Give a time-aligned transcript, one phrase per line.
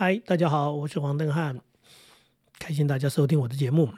[0.00, 1.58] 嗨，大家好，我是黄登汉，
[2.56, 3.90] 开心大家收听我的节目。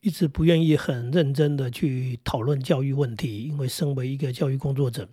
[0.00, 5.06] 一直不愿意很认真的去讨论教育问题，因为身为一个教育工作者，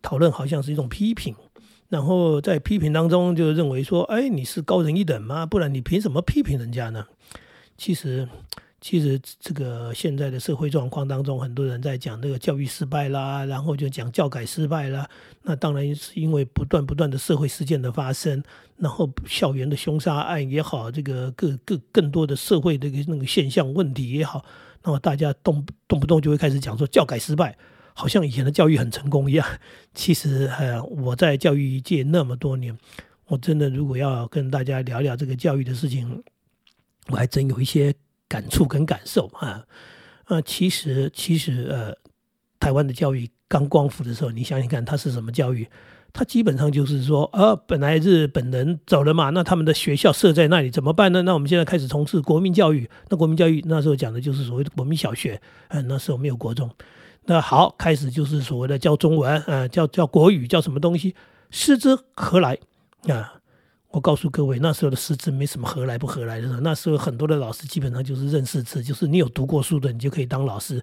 [0.00, 1.34] 讨论好像是一种批评，
[1.88, 5.44] 然后在批评当中就认为说，哎，你是高人一等吗？
[5.44, 7.08] 不然你凭什么批评人家呢？
[7.76, 8.28] 其实。
[8.84, 15.08] 其实这个现在的社会状况当中，很多人在讲这个教育失败啦，然后就讲教改失败啦。
[15.40, 18.42] 那当然是因为不断不断的社会事件的发生，
[18.76, 24.44] 然后校园的凶杀案也好，这个各各更多的社会的那个现象问题也好，
[24.82, 27.56] 那么大家动动不动就会开始讲说教改失败，
[27.94, 29.46] 好像以前的教育很成功一样。
[29.94, 32.76] 其实呃，我在教育界那么多年，
[33.28, 36.22] 我真的如果要跟大家聊聊这个教育的事情，
[37.08, 37.94] 我还真有一些。
[38.28, 39.64] 感触跟感受啊，
[40.26, 41.94] 呃，其实其实呃，
[42.58, 45.68] 台湾的教育刚光复的时候，你想想看，它是什么教育？
[46.12, 51.22] 它基本上就是说，呃，本来日本人走了嘛，那他们的学校设在那里怎么办呢？
[51.22, 52.88] 那我们现在开始从事国民教育。
[53.08, 56.70] 那国民教育那时候讲的就是所谓的国民小学，嗯，那时候没有国中。
[57.24, 61.16] 那好，开始就是所谓的教中文，呃，教教国语，教什么东西？
[61.50, 62.58] 师之何来
[63.08, 63.34] 啊？
[63.94, 66.48] 我告诉各位，那时候的师资没什么合来不合来的。
[66.60, 70.82] 那时候很多的老师基本上就是认识字，就是你有读过书的，你就可以当老师，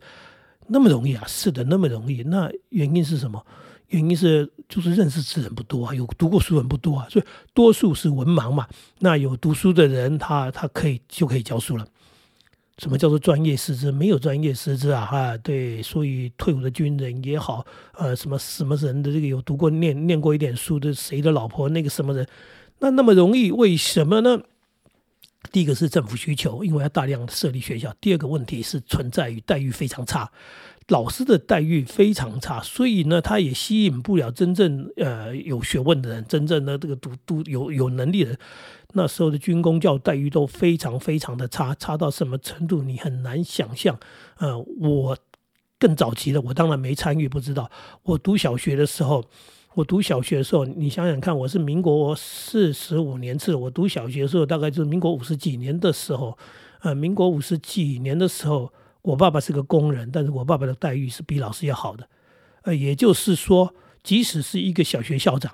[0.68, 1.26] 那么容易啊？
[1.28, 2.24] 是的，那么容易。
[2.24, 3.46] 那原因是什么？
[3.90, 8.66] 原因是就是认识字人不多啊，有读过书人不多啊，所以多数是文盲嘛。
[9.00, 11.86] 那有读书的人，他他可以就可以教书了。
[12.78, 13.92] 什么叫做专业师资？
[13.92, 15.06] 没有专业师资啊！
[15.06, 22.26] 哈，对，所以退伍的军人也好，呃，什么什么人的这个有读过念念过一点书的，谁的老婆那个什么人？
[22.82, 23.52] 那那么容易？
[23.52, 24.42] 为什么呢？
[25.52, 30.32] 第一个是政府需求，因为要大量设立学校；第二个问题是存在于待遇非常差，
[30.88, 38.40] 老师的待遇非常差，所以呢，他也吸引不了真正呃有学问的人，真正的这个读读有有能力的人。
[38.94, 42.82] 那时候的军工教待遇都非常非常的差，差到什么程度？
[42.82, 44.00] 你很难想象。
[44.38, 45.18] 呃，我
[45.78, 47.70] 更早期的，我当然没参与，不知道。
[48.04, 49.26] 我读小学的时候。
[49.74, 56.38] 我读小学的时候，你想想看，我是民国四十五年次，我读小学的时候大概就是民国五十几年的时候，
[56.82, 58.70] 呃，民国五十几年的时候，
[59.02, 62.06] 我爸爸是个工人，但是我爸爸的待遇是比老师要好的，
[62.64, 63.74] 呃，也就是说，
[64.04, 65.50] 即使是一个小学校长，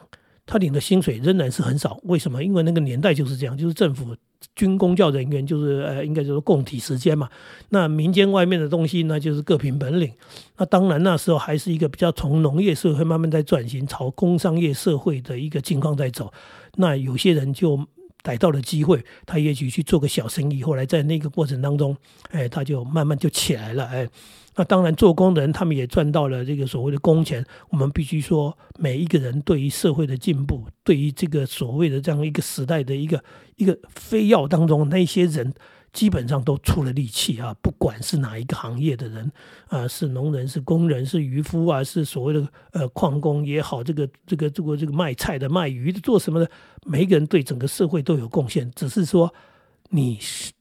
[0.47, 1.99] 他领的薪水仍然是很少。
[2.05, 2.43] 为什么？
[2.43, 4.15] 因为那个年代就是这样，就是政府。
[4.55, 7.29] 军公教人员就是呃，应该就是供体时间嘛。
[7.69, 10.11] 那民间外面的东西呢，就是各凭本领。
[10.57, 16.31] 那当然那时候还是一个比较从农业社会慢慢在转型，朝工商业社会的一个情况在走。
[16.75, 17.79] 那有些人就
[18.23, 20.63] 逮到了机会，他也许去做个小生意。
[20.63, 21.95] 后来在那个过程当中，
[22.31, 24.07] 哎，他就慢慢就起来了，哎。
[24.57, 27.45] 那当然，做工的人他们也赚到了这个所谓的工钱。
[27.69, 33.23] 我们必须说，每一个人对于社会的进步，对于这个所谓的这样一个时代的一个
[33.55, 35.53] 一个非要当中，那些人
[35.93, 37.55] 基本上都出了力气啊！
[37.61, 39.31] 不管是哪一个行业的人
[39.67, 46.49] 啊，是农人、是工人、是渔夫啊，是所谓的呃矿工也好，这个这个这个这个卖菜的、卖鱼的、做什么的，
[46.83, 48.71] 每一个人对整个社会都有贡献。
[48.75, 49.31] 只是说
[49.91, 50.56] 你是。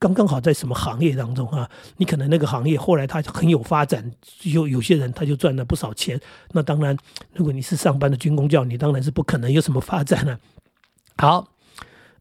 [0.00, 1.68] 刚刚好在什么行业当中啊？
[1.98, 4.10] 你可能那个行业后来它很有发展，
[4.44, 6.18] 有有些人他就赚了不少钱。
[6.52, 6.96] 那当然，
[7.34, 10.40] 如果你是上班的军工教，你当然是不可能有什么发展了。
[11.18, 11.52] 好，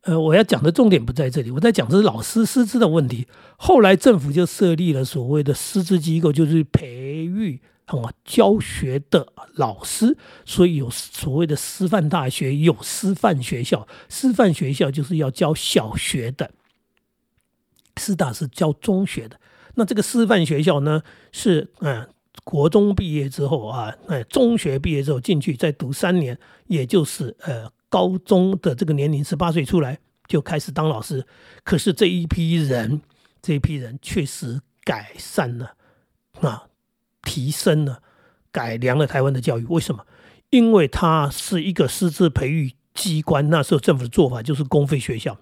[0.02, 3.26] 呃，我要讲的重点不在这里，我在讲的是老师师资的问题。
[3.56, 9.26] 后来政府就设立了所谓的师资机构，就是培育啊教学的
[9.56, 13.88] 老师，所以有所谓的师范大学，有师范学校。
[14.10, 16.52] 师范学校就是要教小学的。
[18.00, 19.40] 师大是教中学的，
[19.76, 22.08] 那这个师范学校呢是嗯，
[22.44, 31.28] 国中毕业之后啊，哎，中学毕业之后进去再读三年，也就是呃高中的这个年龄十八岁出来就开始当老师。
[31.64, 33.02] 可是这一批人，
[33.42, 35.74] 这一批人确实改善了
[36.42, 36.64] 啊，
[37.24, 38.02] 提升了，
[38.52, 39.66] 改良了台湾的教育。
[39.66, 40.06] 为什么？
[40.50, 45.38] 因为它是一个师资培育机关，那时候政府的做法就是公费学校。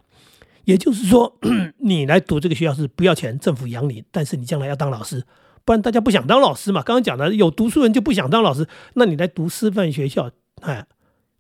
[0.68, 1.40] 也就是说，
[1.78, 5.24] 你来读这个学校是不要钱，政府养你，但是你将来要当老师，
[5.64, 6.81] 不然大家不想当老师嘛。
[6.84, 10.30] 刚刚讲的有读书人就不想当老师，那你来读师范学校，
[10.60, 10.86] 哎，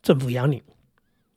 [0.01, 0.63] 政府养你，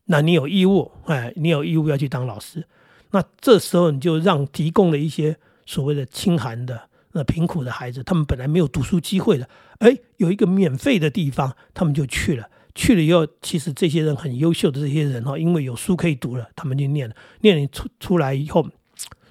[0.05, 2.69] 那你有义务，哎，你有义务要去当老师。
[3.11, 9.49] 那这时候你就让提供了一些所谓的清寒的、那贫苦的孩子，他们本来没有读书机会的，
[9.81, 12.49] 哎，有一个免费的地方，他们就去了。
[12.75, 18.69] 去了以后，其实这些人很优秀的这些人哈，因为有书可以读了，他们就念了，念了出出来以后，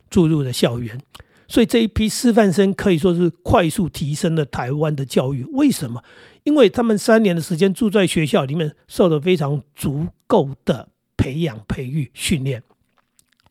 [0.10, 1.00] 注入了校园，
[1.48, 5.44] 所以这一批师范生可以说是快速提升了台湾的教育。
[5.54, 6.04] 为什么？
[6.44, 12.64] 因为他们三年的时间住在学校里面，受了非常足够的培培养、培育、训练，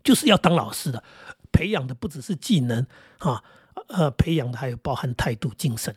[0.02, 1.02] 就是要当老师的。
[1.52, 2.84] 培养的不只是技能
[3.18, 3.42] 啊，
[3.88, 5.94] 呃，培养的还有包含态度、精神。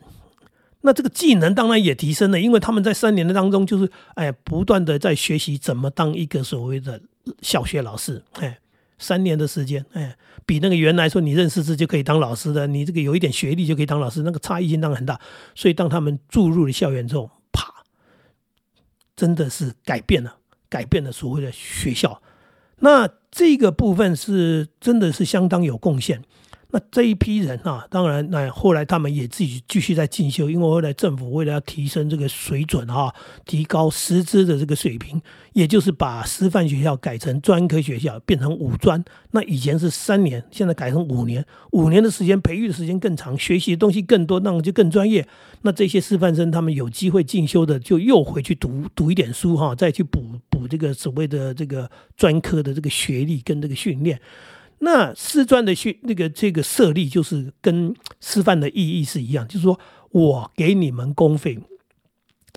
[0.82, 7.00] 那这个技能当然也提升了，因为他们在三年的当中，就是哎，不断的在学习怎么当一个所谓的
[7.40, 8.22] 小学老师。
[8.34, 8.58] 哎，
[8.98, 15.20] 三年的时间，哎，比那个原来说你认识字就可以当老师的，你这个有一点学历就可以当老师，那个差异性当然很大。
[15.54, 17.84] 所以当他们注入了校园之后，啪，
[19.14, 20.36] 真的是改变了，
[20.68, 22.20] 改变了所谓的学校。
[22.80, 26.24] 那这个部分是真的是相当有贡献。
[26.74, 33.12] 那这一批人啊，当然，那后来他们也自己继续在进修，因为后来政府为了要提升这个水准啊，
[33.44, 35.20] 提高师资的这个水平，
[35.52, 39.04] 也就是把师范学校改成专科学校，变成五专。
[39.32, 45.28] 那以前是三年，现在改成五年，五年的时间培育的时间更长，学习的东西更多，那就更专业。
[45.60, 54.18] 那这些师范生他们有机会进修的，就又回去读读一点书哈，再去补补这个所谓的这个专科的这个学历跟这个训练。
[54.84, 59.78] 那师专的训那个这个设立，就是跟师范的意义是一样，就是说
[60.10, 61.56] 我给你们公费，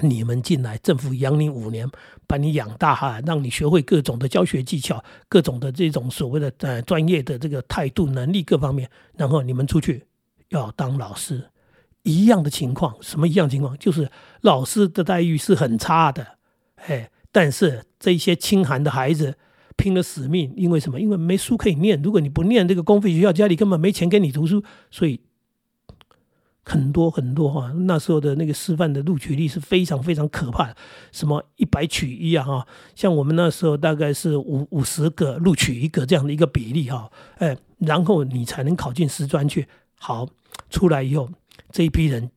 [0.02, 1.88] 你们进来，政府养你五年，
[2.26, 10.04] 把你养大哈，让你学会各种的教学技巧，各种的这种所谓的呃专业的这个态度能力各方面，然后你们出去
[10.50, 11.52] 要当老师，
[12.02, 13.78] 一样的情况，什么一样情况？
[13.78, 14.10] 就是
[14.42, 16.26] 老师的待遇是很差的，
[16.88, 19.38] 哎，但是这些清寒的孩子。
[19.78, 21.00] 拼了死命，因为什么？
[21.00, 22.02] 因为没书可以念。
[22.02, 25.20] 如果你不念这个公费学校，家里根本没钱给你读书，所以
[26.64, 30.78] 很多很多哈，那时候的那个师范的录取率是非常非常可怕的，
[31.12, 39.68] 什么一百取一啊哈，像我们那时候大概是五五十个录取一个这样的一个比例哈，哎，然后你才能考进师专去。
[40.00, 40.28] 好，
[40.70, 41.30] 出来以后
[41.72, 42.32] 这一批人，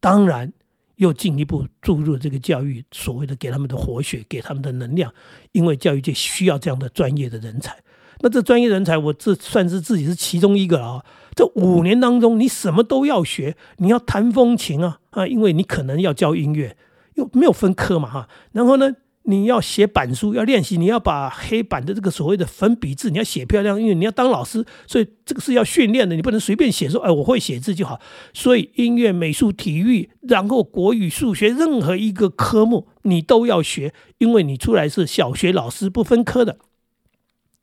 [0.00, 0.52] 当然。
[1.00, 5.10] 又进一步注入这个教育，所谓的给他们的活血，给他们的能量，
[5.52, 7.74] 因为教育界需要这样的专业的人才。
[8.20, 11.02] 那这专业人才，我这算是自己是其中一个啊。
[11.34, 16.76] 这五年当中，你什么都要学，你要弹风琴啊啊，因为你可能要教音乐，
[17.14, 18.28] 又没有分科嘛哈。
[18.52, 18.94] 然后呢？
[19.30, 28.00] 你要写板书，要练习，你要把黑板的这个所谓的粉笔字，你要写漂亮，因为你要当老师，所以这个是要训练的，你不能随便写说，哎，我会写字就好。
[28.34, 36.58] 所以音乐、美术、体育，然后国语、数学，任何一个科目你都要学，因为你出来是小学老师，不分科的。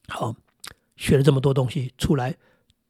[0.08, 0.36] 好，
[0.96, 2.36] 学了这么多东西出来，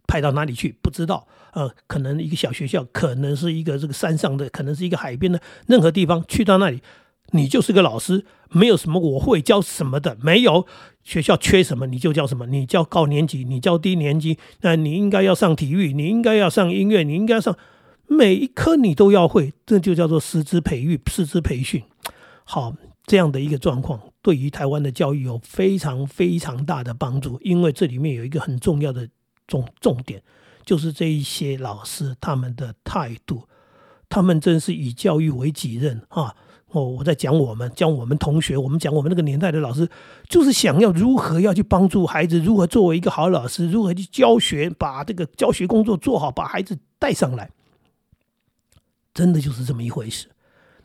[0.06, 0.78] 派到哪里去？
[0.82, 6.82] 不知道，呃，可能一个小学校，可能是一个这个山上的，可能是一个海边的，任何地方去到那里。
[7.32, 10.66] 你就是个老师，没有什么我会教什么的，没有
[11.04, 12.46] 学校缺什么你就教什么。
[12.46, 17.58] 你教高年级，你教低年级，那你应该要上体育，你应该要上音乐，你应该上
[18.08, 21.84] 每一科你都要会，这就叫做师资培育、师资培训。
[22.46, 22.74] 好，
[23.06, 29.10] 这样的一个状况，对于台湾的教育有非常非常大的帮助，因为这里面有一个很重要的
[29.48, 30.24] 重重点，
[30.66, 33.44] 就是这一些老师他们的态度，
[34.08, 36.34] 他们真是以教育为己任啊。
[36.72, 39.90] 哦，我在讲我们，讲我们同学，我们讲我们那个年代的老师，
[40.28, 47.50] 就是想要如何要去帮助孩子，如何作为一个好老师，如何去教学，把这个教学工作做好，把孩子带上来，
[49.14, 50.28] 真的就是这么一回事。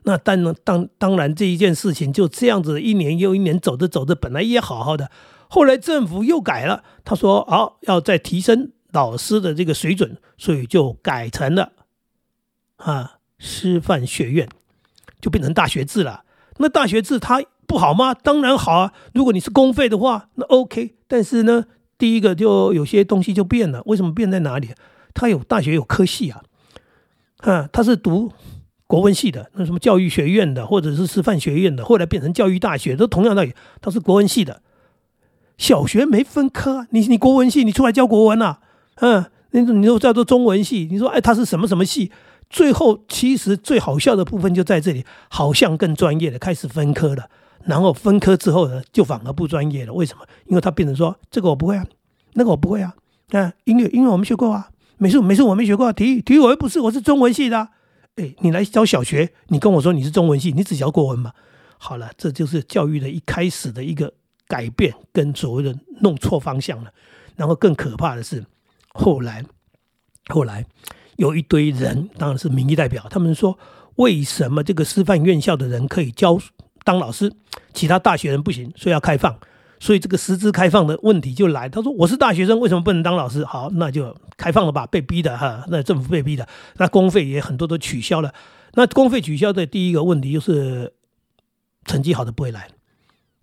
[0.05, 5.11] 那当然，当当然这一件事情就这样子，一年又一年走着走着，本来也好好的，
[5.49, 11.72] 后来政府又改了，他说好要再提升老师的这个水准，所以就改成了
[12.77, 14.48] 啊师范学院。
[15.22, 16.24] 就变成大学制了，
[16.58, 18.12] 那大学制它不好吗？
[18.12, 18.93] 当然好啊！
[19.14, 20.96] 如果你是公费的话，那 OK。
[21.06, 21.64] 但是呢，
[21.96, 23.82] 第一个就有些东西就变了。
[23.86, 24.70] 为什么变在哪里？
[25.14, 26.43] 他有大学有科系啊，
[27.38, 28.32] 啊，他是读
[28.86, 33.55] 国文系的，那什么教育学院的，或者是师范学院的，后来变成教育大学，都同样道理。
[33.81, 34.60] 他是国文系的，
[35.56, 38.58] 小学没分科，你你国文系，你出来教国文啊？
[38.96, 42.10] 嗯，那你说叫做中文系，你说哎，他是什么什么系？
[42.52, 47.30] 最后，其实最好笑的部分就在这里，好像更专业的开始分科了，
[47.64, 49.92] 然后分科之后呢，就反而不专业了。
[49.94, 50.24] 为什么？
[50.44, 51.86] 因为他变成说这个我不会啊，
[52.34, 52.94] 那个我不会啊。
[53.30, 54.68] 啊，音乐音乐我们学过啊，
[54.98, 57.70] 美术美术我没学过，啊体育体育我又不是，我是中文系的。
[58.16, 61.32] 哎，你来教小学，你跟我说你是中文系，你只教国文嘛？
[61.78, 64.12] 好了，这就是教育的一开始的一个
[64.46, 66.92] 改变跟所谓的弄错方向了。
[67.34, 68.44] 然后更可怕的是，
[68.92, 69.42] 后来
[70.28, 70.66] 后来。
[71.22, 73.06] 有一堆人，当然是民意代表。
[73.08, 73.56] 他们说，
[73.94, 76.36] 为什么这个师范院校的人可以教
[76.82, 77.32] 当老师，
[77.72, 78.72] 其他大学人不行？
[78.74, 79.38] 所以要开放，
[79.79, 81.69] 所以这个师资开放的问题就来。
[81.69, 85.64] 他说：“我是大学生，为什么不能当老师？”好，那就开放了吧，被逼的哈。
[85.69, 86.48] 那政府被逼的，
[86.79, 88.34] 那公费也很多都取消了。
[88.74, 90.93] 那公费取消的第一个问题就是，
[91.84, 92.69] 成绩好的不会来，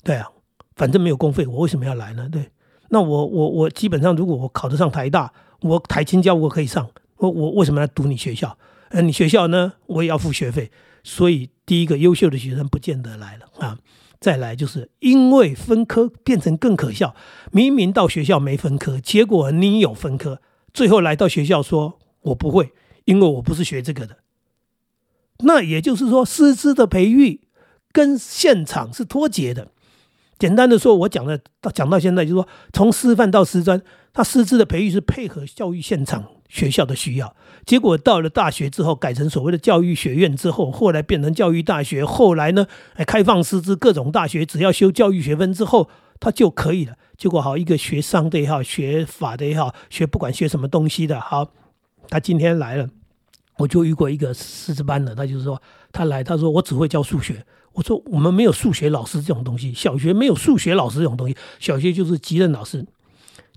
[0.03, 0.27] 对啊，
[0.75, 2.27] 反正没有公费，我为什么要来呢？
[2.29, 2.49] 对，
[2.89, 5.31] 那我我我基本上如果我考得上台大，
[5.61, 8.57] 我台青教我可以上，我我为什么要读你学校？
[8.89, 10.71] 呃，你学校呢，我也要付学费，
[11.03, 13.77] 所以第一个优秀的学生不见得来了啊。
[14.19, 17.15] 再来就是因为分科变成更可笑，
[17.51, 20.41] 明明到学校没分科，结果你有分科，
[20.73, 22.73] 最后来到学校说我不会，
[23.05, 24.17] 因为我不是学这个的。
[25.39, 27.41] 那也就是说，师资的培育
[27.93, 29.71] 跟现场是脱节的。
[30.37, 36.25] 简单的说，我讲的到讲到现在，就是说从师范到师专，他师资的培育是配合教育现场。
[36.49, 42.67] 学校的需要，结果到了大学之后，改成所谓的教育学院之后，后来变成教育大学，后来呢，
[43.05, 45.89] 开放师资，各种大学只要修教育学分之后，
[46.19, 46.95] 他就可以了。
[47.15, 51.51] 结果好，一个学商的也好，学法的也好，学不管学什么东西的，好，
[52.09, 52.89] 他今天来了，
[53.57, 62.83] 我就遇过一个师资班的，他就是说，他来，他说我只会教数学，我说我们没有数学老师这种东西，小学没有数学老师这种东西，小学就是级任老师。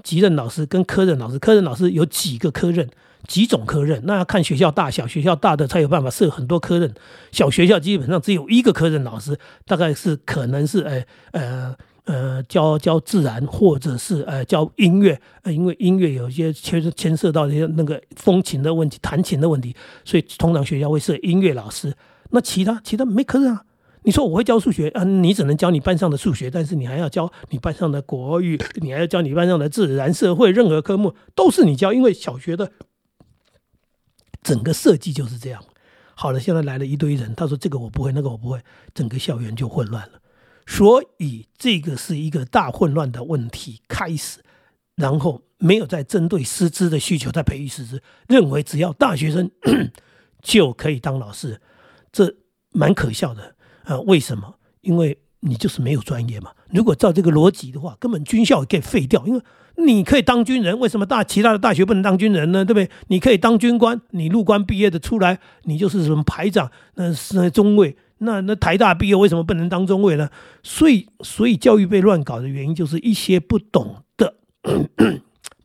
[0.02, 2.88] 级任老师跟科任老师，科任老师有几个科任，
[3.28, 6.92] 几种科任，那要看学校大小，学校大的才有办法设很多科任，
[7.30, 21.94] 小学校基本上只有一个科任老师，大概是可能是呃呃呃教教自然或者是呃教音乐，因为音乐有些牵牵涉到一些那个风琴的问题、弹琴的问题，所以通常学校会设音乐老师，
[22.30, 23.62] 那其他其他没科任啊。
[24.04, 25.04] 你说我会教数学啊？
[25.04, 32.72] 你只能教你班上的数学，但是你还要教你班上的国语，你还要教你班上的自然、社会，任何科目都是你教，因为小学的
[34.42, 35.62] 整个设计就是这样。
[36.14, 38.60] 好了，现在来了一堆人，他说这个我不会，那个我不会，
[38.92, 40.20] 整个校园就混乱了。
[40.66, 44.40] 所以这个是一个大混乱的问题开始，
[44.96, 49.50] 然后没有在针对师资的需求在培育师资，认为只要大学生
[50.42, 51.60] 就可以当老师，
[52.12, 52.36] 这
[52.70, 53.56] 蛮可笑的。
[53.84, 54.54] 呃，为什么？
[54.80, 56.50] 因为你就是没有专业嘛。
[56.70, 59.26] 如果照这个逻辑的话，根本军校可以废掉。
[59.26, 59.42] 因为
[59.76, 62.64] 你可以当军人，为什么大其他的大学不能当军人呢？
[62.64, 62.90] 对不对？
[63.08, 67.96] 你可以当军官，你入关毕业的出来，你就是什么排长，那是中尉。
[68.18, 70.30] 那那台大毕业为什么不能当中尉呢？
[70.62, 74.36] 所以，所以教育被乱搞的原因，就是一些不懂的。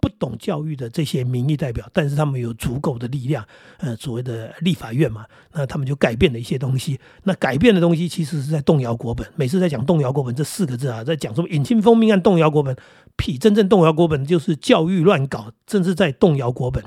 [0.07, 3.45] 不懂教育的这些民意代表，但是他们有足够的力量，
[3.79, 6.99] 呃，所谓的立法院嘛，那他们就改变了一些东西。
[7.23, 9.27] 那改变的东西其实是在动摇国本。
[9.35, 12.75] 每次在讲动摇国本这四个字啊，在讲什么“引清风命案”动摇国本，
[13.17, 13.37] 屁！
[13.37, 16.83] 真正动摇国本就是教育乱搞，正是在动摇国本。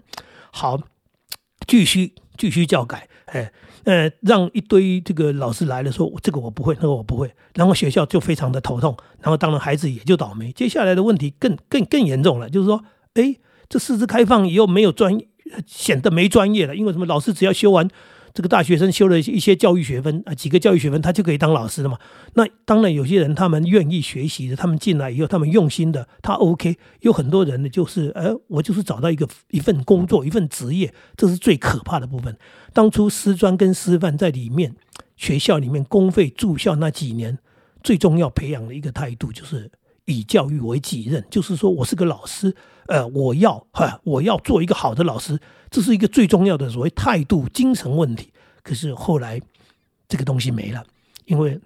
[0.53, 0.81] 好，
[1.67, 3.53] 继续继续教改，哎，
[3.85, 10.51] 呃，让一堆这个老师来了，说这个我不会，那个我不会，然后学校就非常的头痛，然后当然孩子也就倒霉。
[10.53, 12.83] 接下来的问题更更更严重了，就是说。
[13.15, 13.37] 哎，
[13.69, 15.19] 这师资开放以后没有专，
[15.67, 16.77] 显得没专业了。
[16.77, 17.07] 因为什么？
[17.07, 17.89] 老师只要修完
[18.33, 21.99] 这个大学生修了一些教育学分啊，几个教育学分，他就可以当老师了嘛。
[22.35, 26.77] 那当然，有些人他们愿意学习的，他们进来以后，他们用心的，他 OK。
[27.01, 32.37] 有很多人呢，就是哎，我就是找到一个一份工作，一份职业，这是最可怕的部分。
[32.73, 34.77] 当初师专跟师范在里面
[35.17, 37.39] 学校里面公费住校那几年，
[37.83, 39.73] 最重要培养的一个态度就是。
[40.13, 42.55] 以教育为己任，就是说我是个老师，
[42.87, 45.39] 呃，我要哈，我要做一个好的老师，
[45.71, 48.33] 这是一个最重要的所谓态度、精神问题。
[48.63, 49.41] 可是后来
[50.09, 50.85] 这个东西没了，
[51.25, 51.59] 因为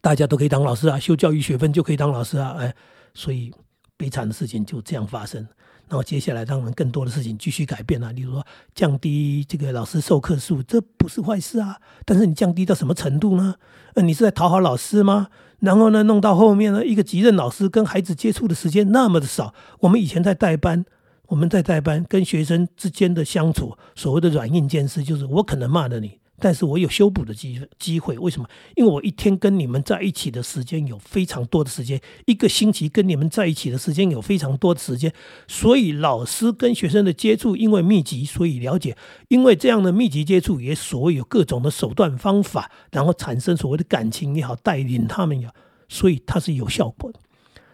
[0.00, 2.74] 大家都可以当老师啊，修教育学分就可以当老师啊，哎，
[3.14, 3.52] 所以
[3.96, 5.46] 悲惨的事情就这样发生。
[5.86, 11.78] 然后接下来当然更多的事情继续改变了，例如说降低这个老师授课数，这不是坏事啊。
[12.06, 13.56] 但是你降低到什么程度呢？
[13.94, 15.28] 呃，你是在讨好老师吗？
[15.64, 19.54] 然后呢，弄到后面呢，一个急任老师跟孩子接触的时间那么的少。
[19.80, 20.84] 我们以前在代班，
[21.28, 26.18] 我们在代班跟学生之间的相处，所谓的软硬兼施，就是我可能骂了你。
[26.40, 28.48] 但是我有修补的机机会，为什么？
[28.74, 35.12] 因为我一天跟你们在一起的时间有非常多的时间，一个星期跟你们在一起的时间有非常多的时间，
[35.46, 38.96] 所以老师跟学生的接触因为密集，所以了解，
[39.28, 45.54] 因为这样的密集接触也所谓有各种的手段方法，然后产生所谓的感情也好，带领他们也好，
[45.88, 47.20] 所以它是有效果的。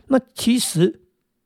[0.09, 1.01] 那其实。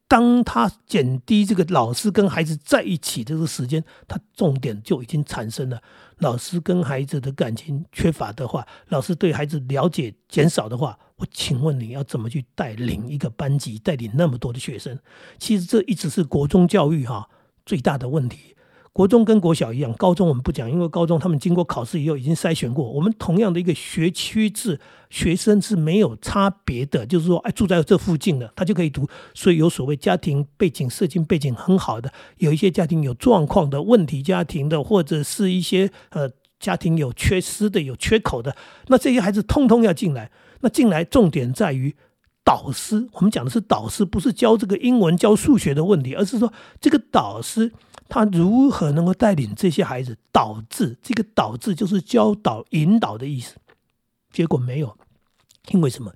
[0.07, 5.83] 当他减低这个老师跟孩子在一起这个时间，他重点就已经产生了。
[6.19, 14.99] 老师跟孩子的感情缺乏的话，老师对孩子了解减少的话，我请问你要怎么去带领一个班级，带领那么多的学生？
[15.39, 17.29] 其实这一直是国中教育哈
[17.67, 18.54] 最大的问题。
[18.95, 22.89] 国中跟国小一样，高中我们不讲，因为高中他们经过考试以后已经筛选过。
[22.89, 24.79] 我们同样的一个学区制，
[25.11, 29.05] 学生是没有差别的，就是说，哎，住在这附近的他就可以读。
[29.35, 38.55] 所以有所谓家庭背景、社经背景很好的，有一些家庭有状况的问题家庭的，或者是一些呃家庭有缺失的、有缺口的，
[38.87, 40.31] 那这些孩子通通要进来。
[40.61, 41.97] 那进来重点在于
[42.45, 47.73] 导师，我们讲的是导师，不是教这个英文、教数学的问题，而是说这个导师
[48.09, 53.57] 他如何能够带领这些孩子导致这个导致就是教导、引导的意思。
[54.33, 54.97] 结果没有，
[55.71, 56.13] 因为什么？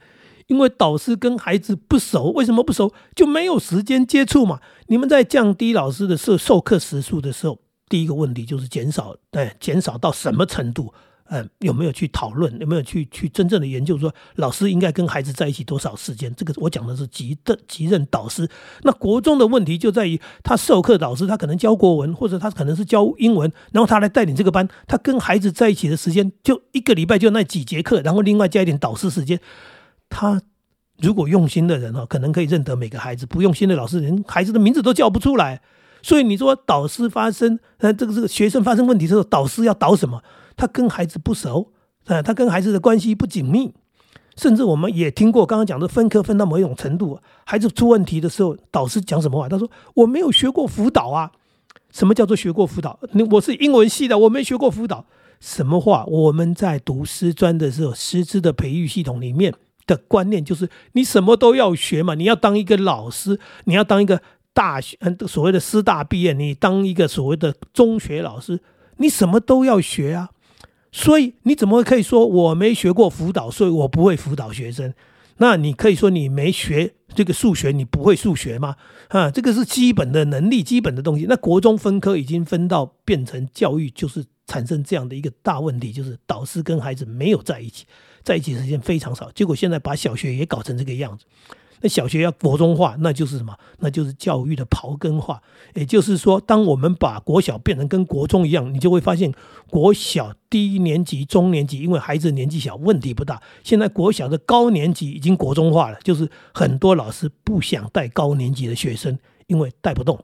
[0.47, 2.93] 因为导师跟孩子不熟，为什么不熟？
[3.15, 4.61] 就没有时间接触嘛。
[4.87, 10.95] 你们在降低老师的授授课时数的时候，第一个问题就是减少，对，减少到什么程度？
[11.31, 12.59] 嗯，有没有去讨论？
[12.59, 13.99] 有没有去去真正的研究？
[13.99, 16.35] 说老师应该跟孩子在一起多少时间？
[16.35, 18.49] 这个我讲的是级的级任导师。
[18.83, 29.39] 那国中的问题就在于，他授课导师他可能教国文，或者他可能是教英文，然后他来带领这个班，他跟孩子在一起的时间就一个礼拜就那几节课，然后另外加一点导师时间。
[30.09, 30.41] 他
[30.99, 35.61] 如果用心的人哈，可能可以认得每个孩子；不用心的老师，连孩子的名字都叫不出来。
[36.01, 40.23] 所以你说导师发生，呃，这个这个学生发生问题的时候，导师要导什么？
[40.59, 41.73] 他跟孩子不熟，
[42.05, 43.73] 啊，他跟孩子的关系不紧密，
[44.37, 49.49] 甚至我们也听过刚刚讲的分科分到某一种程度，孩子出问题的时候，导师讲什么话？
[49.49, 51.33] 他说：“我没有学过辅导啊。”
[51.91, 52.99] 什么叫做学过辅导？
[53.13, 55.07] 你我是英文系的，我没学过辅导。
[55.41, 56.05] 什么话？
[56.07, 59.55] 我们在读师专的时候，师资的培育系统里面
[59.87, 62.15] 的观念就是，你什么都要学嘛。
[62.15, 64.21] 你要当一个老师，你要当一个
[64.53, 68.61] 大学，嗯，所谓的师大毕业，你当一个所谓的中学老师，
[68.99, 70.31] 你什么都要学啊。
[70.99, 74.93] 所以你怎么可以说我没学过辅导，所以我不会辅导学生？
[75.37, 78.75] 那你可以说你没学这个数学，你不会数学吗？
[79.07, 81.27] 啊，这个是基本的能力，基本的东西。
[81.29, 87.87] 那国中分科已经分到变成教育，就是产生这样的一个大问题，就是导师跟孩子没有在一起，
[88.25, 89.31] 在一起时间非常少。
[89.31, 91.25] 结果现在把小学也搞成这个样子。
[91.81, 93.57] 那小学要国中化，那就是什么？
[93.79, 95.43] 那就是教育的刨根化。
[95.75, 99.33] 也就是说，当我们把国小变成跟国中一样，你就会发现，
[99.71, 103.43] 国小低年级、中年级，因为孩子年纪小，问题不大。
[103.63, 110.19] 现在国小的高年级已经国中化了，就是很多老师不想带高年级的学生，因为带不动。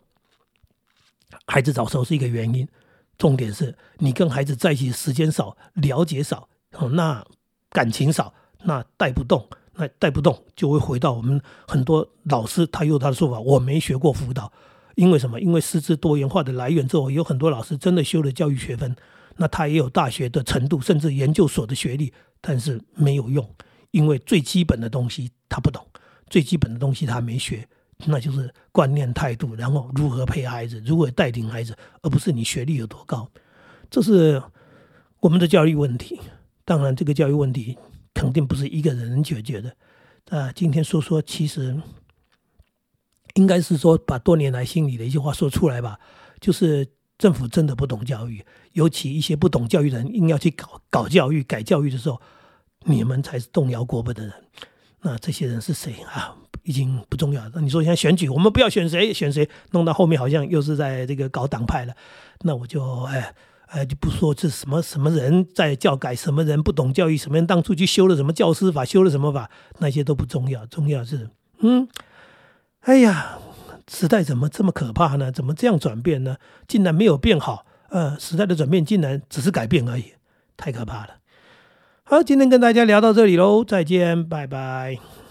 [1.46, 2.66] 孩子早熟是一个原因，
[3.18, 6.48] 重点是你跟孩子在一起时间少，了解少，
[6.92, 7.24] 那
[7.70, 9.46] 感情少，那带不动。
[9.76, 13.40] 那带不动，就会回到我们很多老师，他有他的说法。
[13.40, 14.52] 我没学过辅导，
[14.94, 15.40] 因为什么？
[15.40, 18.94] 因为师资多元化的来源之后，有很多老师真的修了教育学分，
[19.36, 23.48] 那他也有大学的程度，甚至研究所的学历，但是没有用，
[23.90, 25.84] 因为最基本的东西他不懂，
[26.28, 27.66] 最基本的东西他没学，
[28.06, 33.28] 那就是观念态度，然后如何陪孩子，如何带领孩子，而不是你学历有多高，
[33.90, 34.40] 这是
[35.18, 36.20] 我们的教育问题。
[36.64, 37.76] 当然，这个教育问题。
[38.14, 39.76] 肯定不是一个人能解决的，
[40.30, 41.76] 啊，今天说说，其实
[43.34, 45.98] 应该是说把多年来心里的一句话说出来吧，
[46.40, 52.22] 就是政府真的不懂教育，尤其一些不懂教育的人硬要去搞搞教育、改教育的时候，
[52.84, 54.32] 你们才是动摇国本的人。
[55.02, 56.36] 那这些人是谁啊？
[56.62, 57.46] 已经不重要。
[57.52, 61.94] 那你说现在选举，我们不要选谁，选谁，弄到后面好像又是在这个搞党派了，
[62.42, 63.34] 那我就哎。
[63.74, 70.64] 哎，就不说这什么什么人在教改，什么人不懂教育，什么人当初去修了什么教师法，修了什么法，那些都不重要。
[70.66, 71.88] 重要是，嗯，
[72.82, 73.36] 哎呀，
[73.90, 75.32] 时代怎么这么可怕呢？
[75.32, 76.36] 怎么这样转变呢？
[76.68, 77.66] 竟然没有变好。
[77.90, 80.12] 呃，时代的转变竟然只是改变而已，
[80.56, 81.16] 太可怕了。
[82.04, 85.23] 好，今天跟大家聊到这里喽，再见，拜拜。